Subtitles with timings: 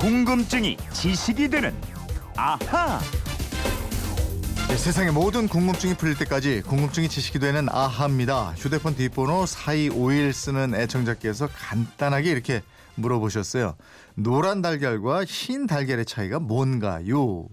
[0.00, 1.74] 궁금증이 지식이 되는
[2.34, 2.98] 아하.
[4.66, 8.54] 네, 세상의 모든 궁금증이 풀릴 때까지 궁금증이 지식이 되는 아하입니다.
[8.56, 12.62] 휴대폰 뒷번호 4251 쓰는 애청자께서 간단하게 이렇게
[12.94, 13.76] 물어보셨어요.
[14.14, 17.48] 노란 달걀과 흰 달걀의 차이가 뭔가요?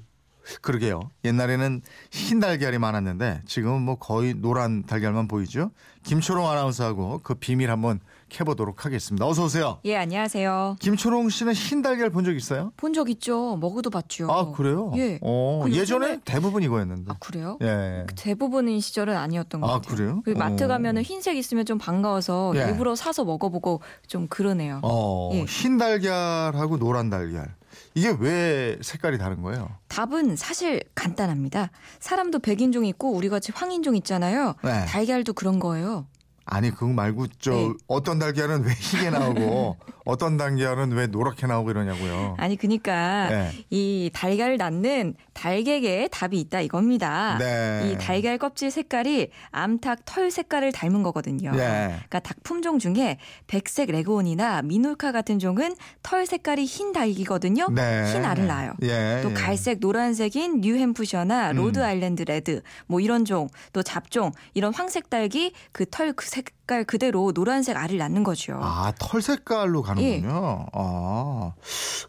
[0.62, 1.02] 그러게요.
[1.26, 5.72] 옛날에는 흰 달걀이 많았는데 지금은 뭐 거의 노란 달걀만 보이죠.
[6.04, 9.26] 김초롱 아나운서하고 그 비밀 한번 캐보도록 하겠습니다.
[9.28, 9.80] 어서 오세요.
[9.86, 10.78] 예, 안녕하세요.
[10.80, 12.72] 김초롱 씨는 흰 달걀 본 적 있어요?
[12.78, 13.58] 본 적 있죠.
[13.58, 14.28] 먹어도 봤죠.
[14.32, 14.92] 아 그래요?
[14.96, 15.20] 예.
[15.22, 17.12] 어, 그 예전에 요즘에- 대부분 이거였는데.
[17.12, 17.58] 아, 그래요?
[17.62, 18.06] 예.
[18.16, 19.96] 대부분인 시절은 아니었던 것 아, 같아요.
[19.96, 20.22] 그래요?
[20.26, 20.68] 그 마트 어.
[20.68, 22.62] 가면은 흰색 있으면 좀 반가워서 예.
[22.70, 24.80] 일부러 사서 먹어보고 좀 그러네요.
[24.84, 25.44] 어, 예.
[25.44, 27.54] 흰 달걀하고 노란 달걀.
[27.94, 29.70] 이게 왜 색깔이 다른 거예요?
[29.88, 31.72] 답은 사실 간단합니다.
[32.00, 34.56] 사람도 백인종 있고 우리 같이 황인종 있잖아요.
[34.64, 34.86] 네.
[34.86, 36.06] 달걀도 그런 거예요.
[36.50, 37.74] 아니 그거 말고 저 네.
[37.88, 42.36] 어떤 달걀은 왜 희게 나오고 어떤 달걀은 왜 노랗게 나오고 이러냐고요.
[42.40, 43.52] 아니 그니까 네.
[43.70, 47.38] 이 달걀을 낳는 달걀에 답이 있다 이겁니다.
[47.38, 47.92] 네.
[47.92, 51.52] 이 달걀 껍질 색깔이 암탉 털 색깔을 닮은 거거든요.
[51.56, 51.58] 예.
[51.58, 57.68] 그러니까 닭 품종 중에 백색 레그온이나 미놀카 같은 종은 털 색깔이 흰 닭이거든요.
[57.72, 58.14] 네.
[58.14, 58.74] 흰 알을 낳아요.
[58.84, 59.20] 예.
[59.22, 59.34] 또 예.
[59.34, 61.58] 갈색 노란색인 뉴햄프셔나 음.
[61.58, 67.78] 로드 아일랜드 레드 뭐 이런 종, 또 잡종 이런 황색 닭이 그털 색깔 그대로 노란색
[67.78, 68.60] 알을 낳는 거죠.
[68.62, 70.68] 아, 털 색깔로 가는군요.
[70.72, 71.54] 아.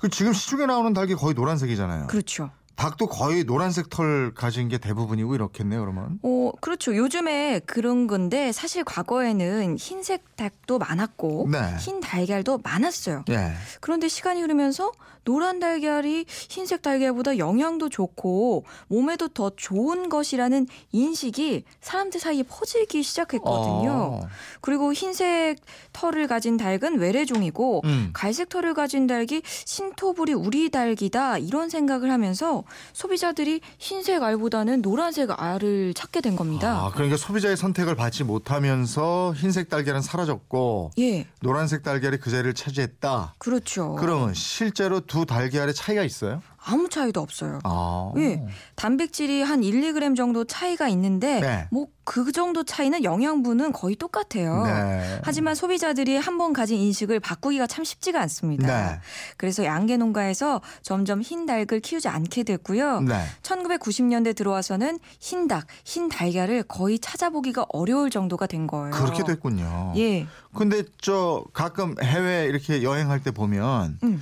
[0.01, 2.09] 그 지금 시중에 나오는 닭이 거의 노란색이잖아요.
[2.09, 2.51] 그렇죠.
[2.79, 6.21] 닭도 거의 노란색 털 가진 게 대부분이고 이렇겠네요, 그러면.
[6.23, 6.97] 어, 그렇죠.
[6.97, 11.59] 요즘에 그런 건데 사실 과거에는 흰색 닭도 많았고 네.
[11.81, 13.25] 흰 달걀도 많았어요.
[13.31, 13.53] 예.
[13.81, 14.93] 그런데 시간이 흐르면서
[15.25, 23.91] 노란 달걀이 흰색 달걀보다 영양도 좋고 몸에도 더 좋은 것이라는 인식이 사람들 사이에 퍼지기 시작했거든요.
[23.93, 24.21] 어.
[24.63, 25.57] 그리고 흰색
[25.93, 28.11] 털을 가진 닭은 외래종이고 음.
[28.15, 35.95] 갈색 털을 가진 닭이 신토부리 우리 닭이다 이런 생각을 하면서 소비자들이 흰색 알보다는 노란색 알을
[35.95, 36.85] 찾게 된 겁니다.
[36.87, 43.35] 아, 그러니까 소비자의 선택을 받지 못하면서 흰색 달걀은 사라졌고 예, 노란색 달걀이 그 자리를 차지했다.
[43.39, 43.97] 그렇죠.
[43.97, 46.43] 그러면 실제로 두 달걀의 차이가 있어요?
[46.71, 47.61] 아무 차이도 없어요.
[47.65, 48.13] 아.
[48.19, 48.43] 예,
[48.77, 51.69] 단백질이 한 1, 2g 정도 차이가 있는데 네.
[51.71, 54.65] 뭐그 정도 차이는 영양분은 거의 똑같아요.
[54.65, 55.21] 네.
[55.25, 58.93] 하지만 소비자들이 한 번 가진 인식을 바꾸기가 참 쉽지가 않습니다.
[58.93, 59.01] 네.
[59.37, 63.01] 그래서 양계 농가에서 점점 흰 닭을 키우지 않게 됐고요.
[63.01, 63.25] 네.
[63.43, 68.93] 1990년대 들어와서는 흰 닭, 흰 달걀을 거의 찾아보기가 어려울 정도가 된 거예요.
[68.93, 69.95] 그렇게 됐군요.
[69.97, 70.27] 예.
[70.55, 74.21] 근데 저 가끔 해외 이렇게 여행할 때 보면 음.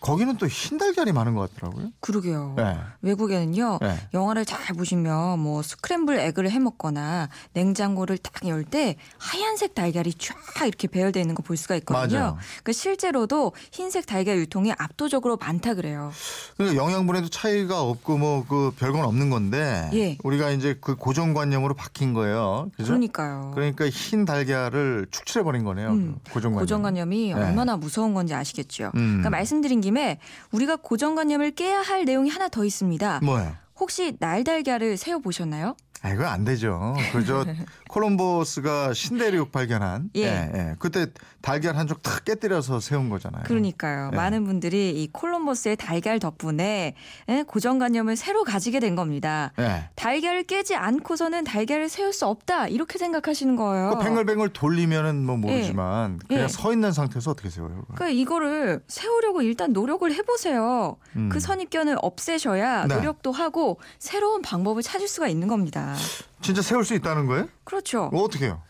[0.00, 1.90] 거기는 또 흰 달걀이 많은 것 같더라고요.
[2.00, 2.54] 그러게요.
[2.56, 2.76] 네.
[3.02, 3.78] 외국에는요.
[3.80, 3.96] 네.
[4.14, 10.36] 영화를 잘 보시면 뭐 스크램블 에그를 해 먹거나 냉장고를 딱 열 때 하얀색 달걀이 쫙
[10.66, 12.18] 이렇게 배열되어 있는 거 볼 수가 있거든요.
[12.18, 12.38] 맞아요.
[12.62, 16.12] 그 실제로도 흰색 달걀 유통이 압도적으로 많다 그래요.
[16.56, 20.18] 그러니까 영양분에도 차이가 없고 뭐 그 별건 없는 건데 예.
[20.22, 22.70] 우리가 이제 그 고정관념으로 바뀐 거예요.
[22.76, 22.88] 그죠?
[22.88, 23.52] 그러니까요.
[23.54, 25.88] 그러니까 흰 달걀을 축출해 버린 거네요.
[25.90, 26.60] 음, 그 고정관념.
[26.62, 27.32] 고정관념이 네.
[27.34, 28.92] 얼마나 무서운 건지 아시겠죠.
[28.94, 29.00] 음.
[29.18, 30.18] 그러니까 말씀드린 김에
[30.50, 33.20] 우리가 고정관념을 깨야 할 내용이 하나 더 있습니다.
[33.22, 33.54] 뭐예요?
[33.78, 35.76] 혹시 날달걀을 세어 보셨나요?
[36.06, 36.94] 아, 이거 안 되죠.
[37.12, 37.44] 그저
[37.88, 40.22] 콜럼버스가 신대륙 발견한 예.
[40.22, 40.74] 예.
[40.78, 41.06] 그때
[41.42, 43.44] 달걀 한 쪽 탁 깨뜨려서 세운 거잖아요.
[43.44, 44.10] 그러니까요.
[44.10, 44.16] 네.
[44.16, 46.94] 많은 분들이 이 콜럼버스의 달걀 덕분에
[47.28, 49.52] 예, 고정관념을 새로 가지게 된 겁니다.
[49.58, 49.88] 예.
[49.96, 53.90] 달걀을 깨지 않고서는 달걀을 세울 수 없다 이렇게 생각하시는 거예요.
[53.98, 56.48] 그 뱅글뱅글 돌리면은 뭐 모르지만 그냥 예.
[56.48, 57.84] 서 있는 상태에서 어떻게 세워요?
[57.94, 60.96] 그러니까 이거를 세우려고 일단 노력을 해보세요.
[61.16, 61.28] 음.
[61.30, 62.94] 그 선입견을 없애셔야 네.
[62.96, 65.94] 노력도 하고 새로운 방법을 찾을 수가 있는 겁니다.
[66.42, 67.48] 진짜 세울 수 있다는 거예요?
[67.64, 68.08] 그렇죠.
[68.12, 68.62] 뭐 어떻게 해요?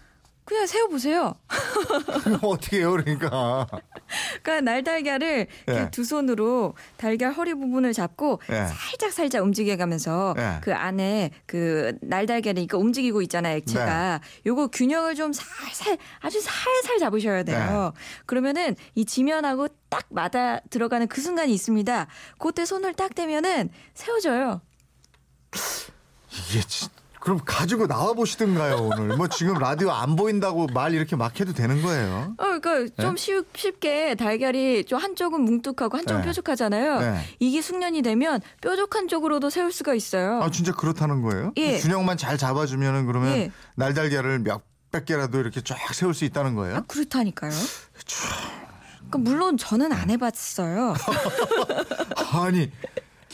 [0.45, 1.35] 그냥 세워 보세요.
[2.41, 3.67] 어떻게 해요, 그러니까.
[4.45, 5.91] 그러니까 날달걀을 예.
[5.91, 8.67] 두 손으로 달걀 허리 부분을 잡고 예.
[8.67, 10.59] 살짝 살짝 움직여가면서 예.
[10.63, 14.29] 그 안에 그 날달걀이 이거 움직이고 있잖아요 액체가 네.
[14.47, 17.93] 요거 균형을 좀 살살 아주 살살 잡으셔야 돼요.
[17.97, 18.01] 네.
[18.27, 22.07] 그러면은 이 지면하고 딱 맞아 들어가는 그 순간이 있습니다.
[22.39, 24.61] 그때 손을 딱 대면은 세워져요.
[26.31, 26.89] 이게 진-
[27.27, 29.17] 그럼 가지고 나와 보시든가요, 오늘.
[29.17, 32.35] 뭐 지금 라디오 안 보인다고 말 이렇게 막 해도 되는 거예요?
[32.39, 36.27] 어, 그러니까 좀 쉽, 쉽게 달걀이 좀 한쪽은 뭉툭하고 한쪽은 네.
[36.29, 37.01] 뾰족하잖아요.
[37.01, 37.21] 네.
[37.41, 40.41] 이게 숙련이 되면 뾰족한 쪽으로도 세울 수가 있어요.
[40.41, 41.53] 아, 진짜 그렇다는 거예요?
[41.57, 41.79] 예.
[41.79, 43.51] 균형만 잘 잡아주면은 그러면 예.
[43.75, 46.77] 날달걀을 몇백 개라도 이렇게 쫙 세울 수 있다는 거예요?
[46.77, 47.51] 아, 그렇다니까요.
[49.11, 50.95] 그러니까 물론 저는 안 해봤어요.
[52.35, 52.71] 아니,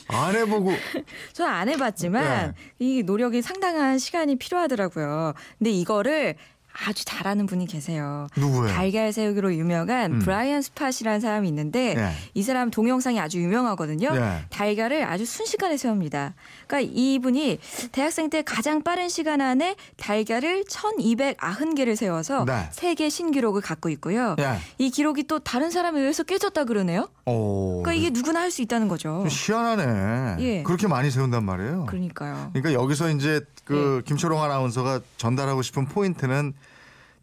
[0.08, 0.72] 안 해보고.
[1.32, 2.74] 저는 안 해봤지만 네.
[2.78, 5.34] 이 노력이 상당한 시간이 필요하더라고요.
[5.58, 6.36] 근데 이거를
[6.86, 8.26] 아주 잘하는 분이 계세요.
[8.36, 8.74] 누구예요?
[8.74, 10.18] 달걀 세우기로 유명한 음.
[10.20, 12.12] 브라이언 스팟이라는 사람이 있는데 예.
[12.34, 14.10] 이 사람 동영상이 아주 유명하거든요.
[14.16, 14.44] 예.
[14.50, 16.34] 달걀을 아주 순식간에 세웁니다.
[16.66, 17.58] 그러니까 이분이
[17.92, 22.68] 대학생 때 가장 빠른 시간 안에 달걀을 1290개를 세워서 네.
[22.72, 24.36] 세계 신기록을 갖고 있고요.
[24.38, 24.58] 예.
[24.78, 27.08] 이 기록이 또 다른 사람에 의해서 깨졌다 그러네요.
[27.26, 27.82] 오.
[27.82, 29.24] 그러니까 이게 누구나 할 수 있다는 거죠.
[29.26, 30.36] 좀 희한하네.
[30.44, 30.62] 예.
[30.62, 31.86] 그렇게 많이 세운단 말이에요.
[31.86, 32.50] 그러니까요.
[32.52, 34.04] 그러니까 여기서 이제 그 예.
[34.06, 36.52] 김초롱 아나운서가 전달하고 싶은 포인트는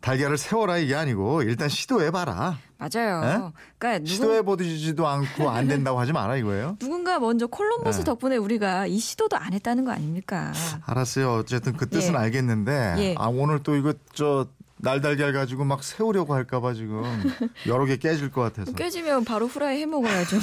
[0.02, 2.58] 달걀을 세워라 이게 아니고 일단 시도해봐라.
[2.78, 3.22] 맞아요.
[3.26, 3.60] 예?
[3.78, 6.78] 그러니까 누군, 시도해 보지도 않고 안 된다고 하지 마라 이거예요.
[6.80, 8.04] 누군가 먼저 콜럼버스 예.
[8.06, 10.54] 덕분에 우리가 이 시도도 안 했다는 거 아닙니까?
[10.86, 11.34] 알았어요.
[11.36, 12.18] 어쨌든 그 뜻은 예.
[12.18, 13.16] 알겠는데 예.
[13.18, 14.48] 아 오늘 또 이거 저
[14.82, 17.04] 날달걀 가지고 막 세우려고 할까봐 지금
[17.68, 20.38] 여러 개 깨질 것 같아서 깨지면 바로 후라이 해 먹어야죠.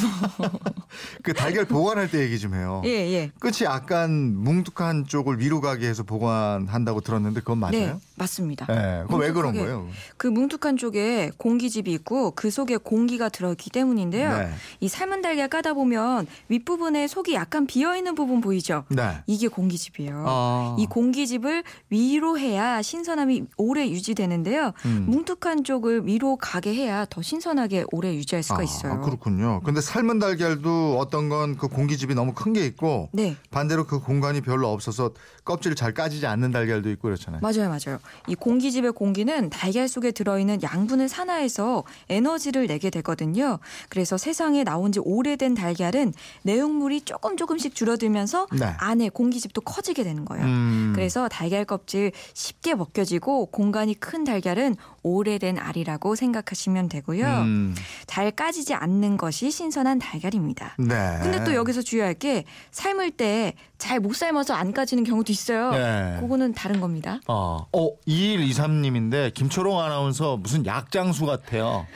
[1.23, 2.83] 그 달걀 보관할 때 얘기 좀 해요.
[2.85, 3.31] 예, 예.
[3.38, 7.73] 끝이 약간 뭉툭한 쪽을 위로 가게 해서 보관한다고 들었는데 그건 맞아요?
[7.73, 8.67] 네, 맞습니다.
[8.71, 9.03] 예.
[9.03, 9.55] 그건 왜 그런.
[9.55, 9.88] 거예요?
[10.17, 14.38] 그 뭉툭한 쪽에 공기집이 있고 그 속에 공기가 들어있기 때문인데요.
[14.38, 14.50] 네.
[14.81, 18.85] 이 삶은 달걀 까다 보면 윗부분에 속이 약간 비어 있는 부분 보이죠?
[18.91, 19.23] 네.
[19.27, 20.25] 이게 공기집이에요.
[20.27, 20.77] 아.
[20.79, 24.73] 이 공기집을 위로 해야 신선함이 오래 유지되는 데요.
[24.84, 25.06] 음.
[25.08, 29.00] 뭉툭한 쪽을 위로 가게 해야 더 신선하게 오래 유지할 수가 아, 있어요.
[29.02, 29.61] 그렇군요.
[29.64, 33.37] 근데 삶은 달걀도 어떤 건 그 공기집이 너무 큰 게 있고 네.
[33.50, 35.11] 반대로 그 공간이 별로 없어서
[35.44, 37.40] 껍질을 잘 까지지 않는 달걀도 있고 그렇잖아요.
[37.43, 37.99] 맞아요, 맞아요.
[38.28, 43.58] 이 공기집의 공기는 달걀 속에 들어있는 양분을 산화해서 에너지를 내게 되거든요.
[43.90, 46.12] 그래서 세상에 나온 지 오래된 달걀은
[46.43, 48.67] 내용물이 조금 조금씩 줄어들면서 네.
[48.78, 50.44] 안에 공기집도 커지게 되는 거예요.
[50.46, 50.93] 음.
[50.94, 57.26] 그래서 달걀 껍질 쉽게 벗겨지고 공간이 큰 달걀은 오래된 알이라고 생각하시면 되고요.
[57.26, 57.75] 음.
[58.08, 60.75] 잘 까지지 않는 것이 신선한 달걀입니다.
[60.79, 61.19] 네.
[61.23, 65.70] 근데 또 여기서 주의할 게 삶을 때 잘 못 삶아서 안 까지는 경우도 있어요.
[65.73, 66.17] 네.
[66.20, 67.20] 그거는 다른 겁니다.
[67.29, 71.87] 어, 어, 2123님인데 김초롱 아나운서 무슨 약장수 같아요.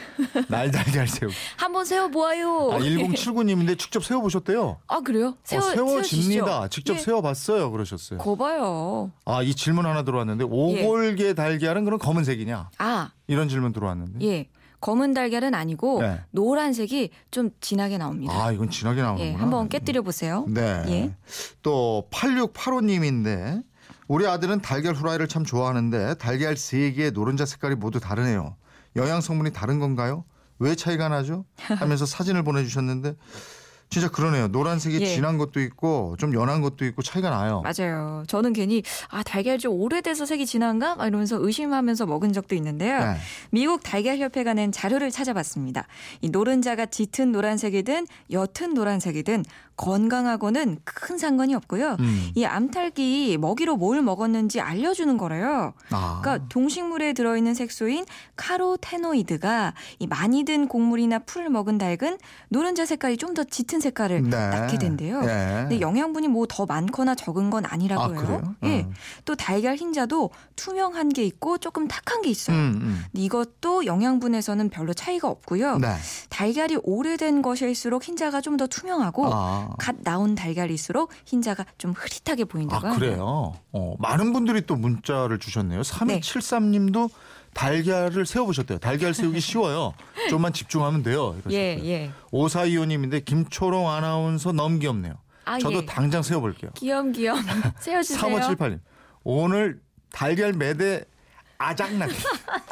[0.48, 1.30] 날달걀 새우.
[1.56, 2.70] 한번 세워 보아요.
[2.72, 4.78] 아, 1079님인데 직접 세워 보셨대요.
[4.88, 5.36] 아 그래요?
[5.44, 6.44] 세워 어, 세워집니다.
[6.46, 6.68] 세워지시죠?
[6.70, 6.98] 직접 예.
[6.98, 7.70] 세워 봤어요.
[7.70, 8.18] 그러셨어요.
[8.18, 9.10] 거 봐요.
[9.24, 12.70] 아, 이 질문 하나 들어왔는데 오골계 달걀은 그럼 검은색이냐?
[12.78, 14.24] 아 이런 질문 들어왔는데.
[14.26, 14.48] 예.
[14.80, 16.20] 검은 달걀은 아니고 네.
[16.30, 18.32] 노란색이 좀 진하게 나옵니다.
[18.32, 19.30] 아, 이건 진하게 나오는구나.
[19.30, 20.46] 예, 한번 깨뜨려 보세요.
[20.48, 20.82] 네.
[20.88, 21.14] 예.
[21.62, 23.62] 또 8685님인데
[24.08, 28.56] 우리 아들은 달걀 후라이를 참 좋아하는데 달걀 세 개의 노른자 색깔이 모두 다르네요.
[28.96, 30.24] 영양 성분이 다른 건가요?
[30.58, 31.44] 왜 차이가 나죠?
[31.58, 33.14] 하면서 사진을 보내주셨는데
[33.90, 34.46] 진짜 그러네요.
[34.46, 35.06] 노란색이 예.
[35.06, 37.60] 진한 것도 있고 좀 연한 것도 있고 차이가 나요.
[37.62, 38.22] 맞아요.
[38.28, 40.94] 저는 괜히 아 달걀 좀 오래돼서 색이 진한가?
[40.94, 43.00] 막 이러면서 의심하면서 먹은 적도 있는데요.
[43.00, 43.16] 네.
[43.50, 45.88] 미국 달걀협회가 낸 자료를 찾아봤습니다.
[46.20, 49.44] 이 노른자가 짙은 노란색이든 옅은 노란색이든
[49.80, 51.96] 건강하고는 큰 상관이 없고요.
[52.00, 52.30] 음.
[52.34, 55.72] 이 암탉이 먹이로 뭘 먹었는지 알려주는 거래요.
[55.90, 56.20] 아.
[56.22, 58.04] 그러니까 동식물에 들어있는 색소인
[58.36, 62.18] 카로테노이드가 이 많이 든 곡물이나 풀을 먹은 닭은
[62.50, 64.30] 노른자 색깔이 좀 더 짙은 색깔을 네.
[64.30, 65.20] 낳게 된대요.
[65.22, 65.26] 예.
[65.68, 68.16] 근데 영양분이 뭐 더 많거나 적은 건 아니라고 아, 해요.
[68.16, 68.54] 그래요?
[68.64, 68.80] 예.
[68.80, 68.92] 음.
[69.24, 72.56] 또 달걀 흰자도 투명한 게 있고 조금 탁한 게 있어요.
[72.56, 73.04] 음, 음.
[73.12, 75.78] 이것도 영양분에서는 별로 차이가 없고요.
[75.78, 75.94] 네.
[76.28, 79.69] 달걀이 오래된 것일수록 흰자가 좀 더 투명하고 아.
[79.78, 82.94] 갓 나온 달걀일수록 흰자가 좀 흐릿하게 보인다고 아.
[82.94, 83.54] 그래요?
[83.72, 85.82] 어, 많은 분들이 또 문자를 주셨네요.
[85.82, 87.10] 3273님도
[87.54, 88.78] 달걀을 세워보셨대요.
[88.78, 89.94] 달걀 세우기 쉬워요.
[90.28, 91.34] 좀만 집중하면 돼요.
[91.34, 91.58] 이러셨어요.
[91.58, 92.10] 예, 예.
[92.32, 95.14] 5425님인데 김초롱 아나운서 너무 귀엽네요.
[95.44, 95.86] 아, 저도 예.
[95.86, 96.70] 당장 세워볼게요.
[96.76, 97.36] 귀염귀염
[97.80, 98.20] 세워주세요.
[98.20, 98.80] 3578님.
[99.24, 99.80] 오늘
[100.12, 101.04] 달걀 매대
[101.58, 102.14] 아작나게.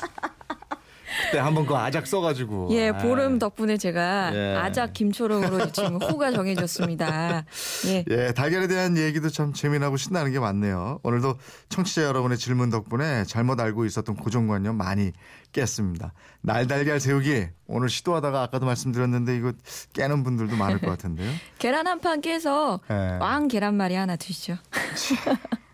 [1.31, 2.69] 그때 한번 그 아작 써가지고.
[2.73, 3.03] 예, 아이.
[3.03, 4.55] 보름 덕분에 제가 예.
[4.57, 7.45] 아작 김초롱으로 지금 호가 정해졌습니다.
[7.87, 8.05] 예.
[8.11, 11.01] 예, 달걀에 대한 얘기도 참 재미나고 신나는 게 많네요.
[11.03, 11.37] 오늘도
[11.69, 15.13] 청취자 여러분의 질문 덕분에 잘못 알고 있었던 고정관념 많이
[15.53, 16.13] 깼습니다.
[16.41, 19.53] 날달걀 세우기 오늘 시도하다가 아까도 말씀드렸는데 이거
[19.93, 21.31] 깨는 분들도 많을 것 같은데요.
[21.59, 23.19] 계란 한 판 깨서 예.
[23.21, 24.57] 왕 계란말이 하나 드시죠.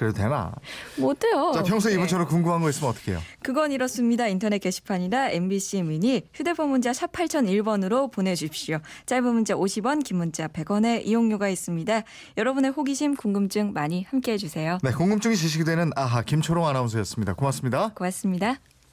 [0.00, 0.50] 그래도 되나?
[0.96, 1.52] 못해요.
[1.54, 1.96] 자, 평소에 네.
[1.96, 3.20] 이분처럼 궁금한 거 있으면 어떻게 해요?
[3.42, 4.28] 그건 이렇습니다.
[4.28, 8.78] 인터넷 게시판이나 MBC 미니 휴대폰 문자 샵 8001번으로 보내주십시오.
[9.04, 12.02] 짧은 문자 50원, 긴 문자 100원의 이용료가 있습니다.
[12.38, 14.78] 여러분의 호기심, 궁금증 많이 함께해 주세요.
[14.82, 17.34] 네, 궁금증이 지식이 되는 아하 김초롱 아나운서였습니다.
[17.34, 17.92] 고맙습니다.
[17.94, 18.58] 고맙습니다.